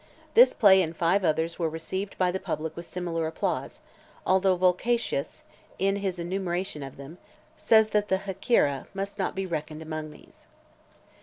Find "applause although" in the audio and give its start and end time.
3.27-4.55